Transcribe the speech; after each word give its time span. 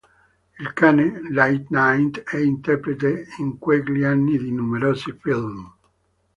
Il 0.61 0.73
cane, 0.73 1.27
Lightning, 1.29 2.23
è 2.23 2.37
interprete 2.37 3.27
in 3.37 3.59
quegli 3.59 4.01
anni 4.03 4.35
di 4.39 4.51
numerosi 4.51 5.15
film. 5.21 5.71